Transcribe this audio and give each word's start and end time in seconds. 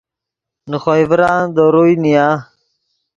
نے 0.69 0.77
خوئے 0.83 1.03
ڤران 1.09 1.43
دے 1.55 1.63
روئے 1.73 1.93
نیا 2.03 2.27